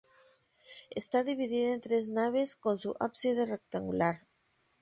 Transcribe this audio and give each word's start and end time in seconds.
Está 0.89 1.23
dividida 1.23 1.73
en 1.75 1.79
tres 1.79 2.09
naves 2.09 2.55
con 2.55 2.79
su 2.79 2.95
ábside 2.99 3.45
rectangular. 3.45 4.25